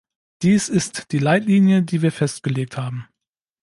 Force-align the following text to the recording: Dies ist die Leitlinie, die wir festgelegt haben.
Dies 0.41 0.67
ist 0.67 1.11
die 1.11 1.19
Leitlinie, 1.19 1.83
die 1.83 2.01
wir 2.01 2.11
festgelegt 2.11 2.75
haben. 2.75 3.07